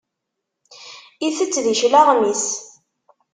[1.27, 2.45] Itett di cclaɣem-is.